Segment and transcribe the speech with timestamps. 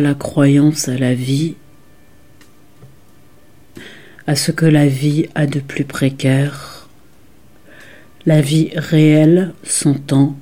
[0.00, 1.54] La croyance à la vie,
[4.26, 6.88] à ce que la vie a de plus précaire,
[8.26, 10.36] la vie réelle s'entend,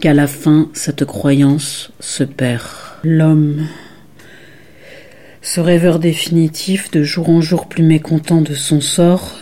[0.00, 2.66] qu'à la fin cette croyance se perd.
[3.04, 3.66] L'homme,
[5.40, 9.38] ce rêveur définitif, de jour en jour plus mécontent de son sort,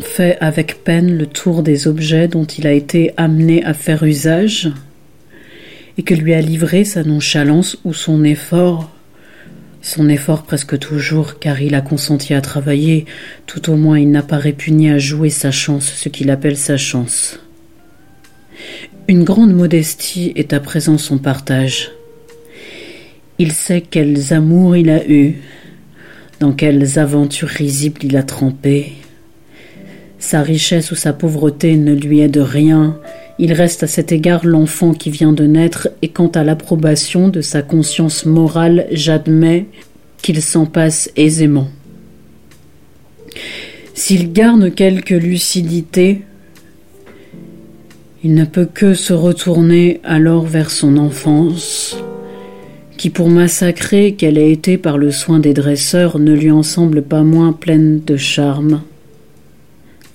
[0.00, 4.70] fait avec peine le tour des objets dont il a été amené à faire usage,
[5.98, 8.90] et que lui a livré sa nonchalance ou son effort,
[9.82, 13.06] son effort presque toujours, car il a consenti à travailler,
[13.46, 16.76] tout au moins il n'a pas répugné à jouer sa chance, ce qu'il appelle sa
[16.76, 17.38] chance.
[19.08, 21.90] Une grande modestie est à présent son partage.
[23.38, 25.36] Il sait quels amours il a eus,
[26.40, 28.92] dans quelles aventures risibles il a trempé.
[30.18, 33.00] Sa richesse ou sa pauvreté ne lui est rien,
[33.42, 37.40] il reste à cet égard l'enfant qui vient de naître, et quant à l'approbation de
[37.40, 39.64] sa conscience morale, j'admets
[40.20, 41.68] qu'il s'en passe aisément.
[43.94, 46.20] S'il garde quelque lucidité,
[48.22, 51.96] il ne peut que se retourner alors vers son enfance,
[52.98, 57.00] qui pour massacrer qu'elle ait été par le soin des dresseurs ne lui en semble
[57.00, 58.82] pas moins pleine de charme.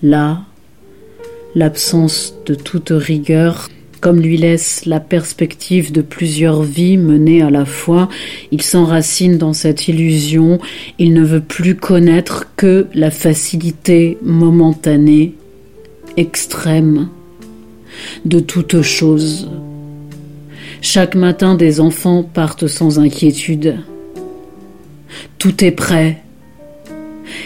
[0.03, 0.43] Là,
[1.55, 3.69] l'absence de toute rigueur,
[4.01, 8.09] comme lui laisse la perspective de plusieurs vies menées à la fois,
[8.51, 10.59] il s'enracine dans cette illusion,
[10.99, 15.33] il ne veut plus connaître que la facilité momentanée,
[16.17, 17.09] extrême,
[18.25, 19.49] de toute chose.
[20.81, 23.77] Chaque matin des enfants partent sans inquiétude.
[25.39, 26.21] Tout est prêt.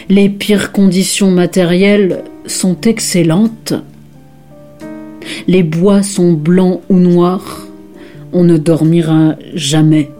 [0.08, 3.72] Les pires conditions matérielles sont excellentes
[5.46, 7.66] les bois sont blancs ou noirs,
[8.32, 10.10] on ne dormira jamais.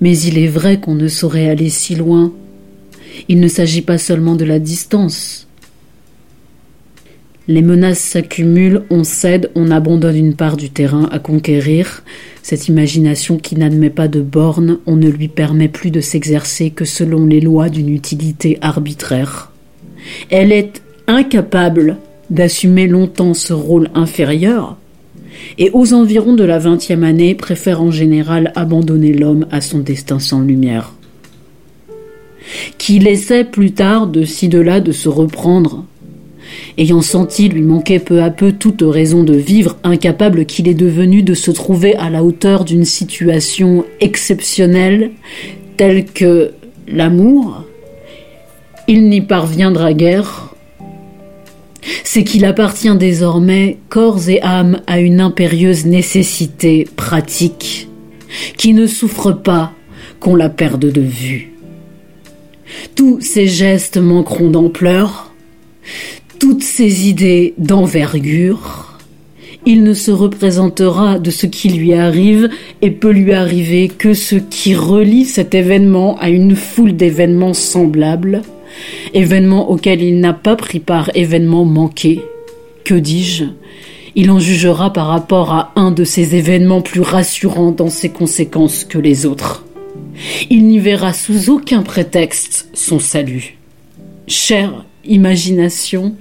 [0.00, 2.32] Mais il est vrai qu'on ne saurait aller si loin.
[3.28, 5.46] Il ne s'agit pas seulement de la distance.
[7.46, 12.02] Les menaces s'accumulent, on cède, on abandonne une part du terrain à conquérir.
[12.42, 16.86] Cette imagination qui n'admet pas de bornes, on ne lui permet plus de s'exercer que
[16.86, 19.52] selon les lois d'une utilité arbitraire.
[20.30, 21.98] Elle est incapable
[22.30, 24.76] d'assumer longtemps ce rôle inférieur,
[25.58, 30.18] et aux environs de la vingtième année préfère en général abandonner l'homme à son destin
[30.18, 30.92] sans lumière.
[32.78, 35.84] Qui laissait plus tard de ci de là de se reprendre,
[36.78, 41.22] ayant senti lui manquer peu à peu toute raison de vivre, incapable qu'il est devenu
[41.22, 45.12] de se trouver à la hauteur d'une situation exceptionnelle
[45.76, 46.52] telle que
[46.86, 47.64] l'amour,
[48.86, 50.53] il n'y parviendra guère
[52.02, 57.88] c'est qu'il appartient désormais corps et âme à une impérieuse nécessité pratique
[58.56, 59.72] qui ne souffre pas
[60.20, 61.52] qu'on la perde de vue.
[62.94, 65.32] Tous ces gestes manqueront d'ampleur,
[66.38, 68.98] toutes ces idées d'envergure,
[69.66, 72.50] il ne se représentera de ce qui lui arrive
[72.82, 78.42] et peut lui arriver que ce qui relie cet événement à une foule d'événements semblables,
[79.12, 82.22] événement auquel il n'a pas pris part, événement manqué.
[82.84, 83.44] Que dis-je?
[84.16, 88.84] Il en jugera par rapport à un de ces événements plus rassurants dans ses conséquences
[88.84, 89.64] que les autres.
[90.50, 93.58] Il n'y verra sous aucun prétexte son salut.
[94.28, 96.14] Chère imagination,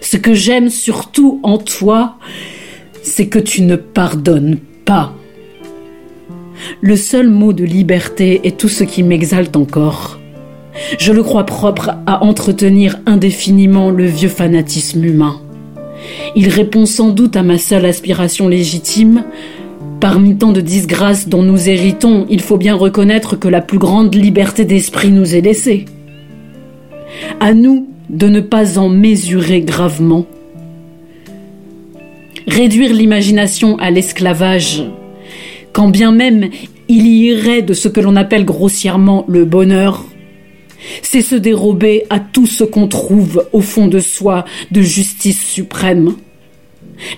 [0.00, 2.16] ce que j'aime surtout en toi,
[3.02, 5.14] c'est que tu ne pardonnes pas.
[6.80, 10.17] Le seul mot de liberté est tout ce qui m'exalte encore.
[10.98, 15.40] Je le crois propre à entretenir indéfiniment le vieux fanatisme humain.
[16.36, 19.24] Il répond sans doute à ma seule aspiration légitime.
[20.00, 24.14] Parmi tant de disgrâces dont nous héritons, il faut bien reconnaître que la plus grande
[24.14, 25.86] liberté d'esprit nous est laissée.
[27.40, 30.26] À nous de ne pas en mesurer gravement.
[32.46, 34.84] Réduire l'imagination à l'esclavage,
[35.72, 36.48] quand bien même
[36.88, 40.06] il y irait de ce que l'on appelle grossièrement le bonheur,
[41.02, 46.14] c'est se dérober à tout ce qu'on trouve au fond de soi de justice suprême.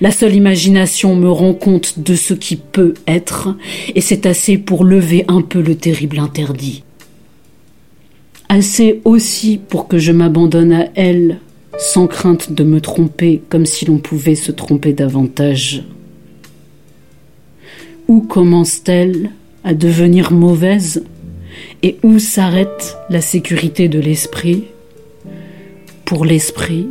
[0.01, 3.57] La seule imagination me rend compte de ce qui peut être,
[3.95, 6.85] et c'est assez pour lever un peu le terrible interdit.
[8.49, 11.39] Assez aussi pour que je m'abandonne à elle,
[11.79, 15.85] sans crainte de me tromper comme si l'on pouvait se tromper davantage.
[18.09, 19.31] Où commence-t-elle
[19.65, 21.05] à devenir mauvaise?
[21.83, 24.65] Et où s'arrête la sécurité de l'esprit?
[26.05, 26.89] Pour l'esprit,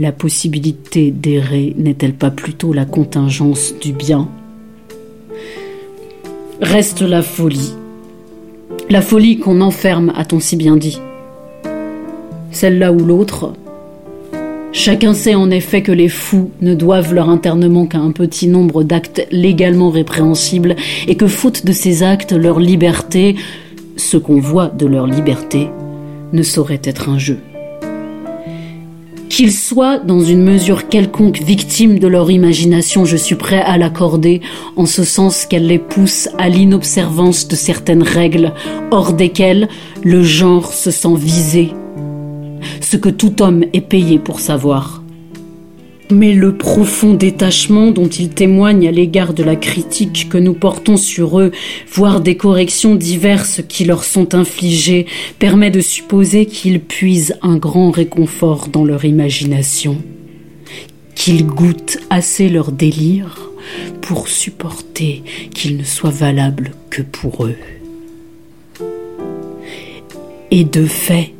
[0.00, 4.28] la possibilité d'errer n'est-elle pas plutôt la contingence du bien?
[6.60, 7.72] Reste la folie.
[8.90, 10.98] La folie qu'on enferme, a-t-on si bien dit?
[12.50, 13.52] Celle-là ou l'autre?
[14.72, 18.84] Chacun sait en effet que les fous ne doivent leur internement qu'à un petit nombre
[18.84, 20.76] d'actes légalement répréhensibles
[21.06, 23.36] et que faute de ces actes, leur liberté,
[23.98, 25.70] ce qu'on voit de leur liberté,
[26.32, 27.38] ne saurait être un jeu
[29.38, 34.40] qu'ils soient dans une mesure quelconque victimes de leur imagination, je suis prêt à l'accorder,
[34.74, 38.52] en ce sens qu'elle les pousse à l'inobservance de certaines règles,
[38.90, 39.68] hors desquelles
[40.02, 41.72] le genre se sent visé.
[42.80, 45.04] Ce que tout homme est payé pour savoir
[46.10, 50.96] mais le profond détachement dont ils témoignent à l'égard de la critique que nous portons
[50.96, 51.52] sur eux,
[51.92, 55.06] voire des corrections diverses qui leur sont infligées,
[55.38, 59.98] permet de supposer qu'ils puisent un grand réconfort dans leur imagination,
[61.14, 63.50] qu'ils goûtent assez leur délire
[64.00, 65.22] pour supporter
[65.54, 67.56] qu'il ne soit valable que pour eux.
[70.50, 71.34] Et de fait,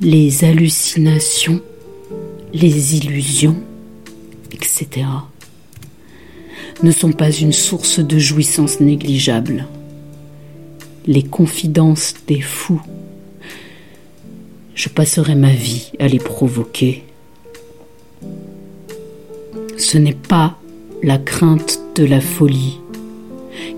[0.00, 1.60] les hallucinations
[2.52, 3.56] les illusions,
[4.52, 5.06] etc.,
[6.82, 9.66] ne sont pas une source de jouissance négligeable.
[11.06, 12.80] Les confidences des fous,
[14.74, 17.04] je passerai ma vie à les provoquer.
[19.76, 20.58] Ce n'est pas
[21.02, 22.78] la crainte de la folie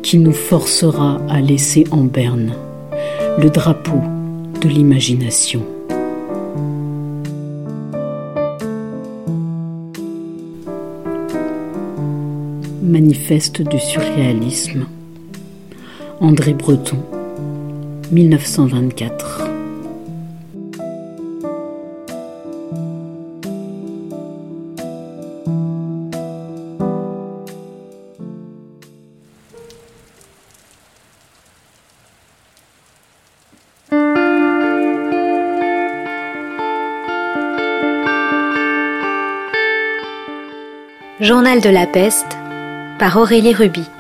[0.02, 2.54] qui nous forcera à laisser en berne
[3.38, 4.00] le drapeau
[4.60, 5.64] de l'imagination.
[12.92, 14.86] Manifeste du surréalisme.
[16.20, 16.98] André Breton,
[18.10, 19.48] 1924.
[41.20, 42.41] Journal de la peste
[43.02, 43.91] par Aurélie Ruby.